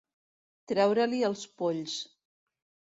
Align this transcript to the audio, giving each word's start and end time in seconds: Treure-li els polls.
Treure-li 0.71 1.21
els 1.31 1.47
polls. 1.63 2.01